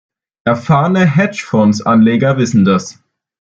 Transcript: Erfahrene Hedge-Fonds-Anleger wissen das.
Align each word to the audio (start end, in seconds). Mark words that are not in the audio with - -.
Erfahrene 0.45 1.05
Hedge-Fonds-Anleger 1.05 2.37
wissen 2.37 2.65
das. 2.65 2.97